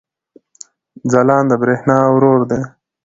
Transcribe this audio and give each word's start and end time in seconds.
ځلاند 1.11 1.47
د 1.49 1.53
برېښنا 1.61 1.97
ورور 2.13 2.41
دی 2.49 2.61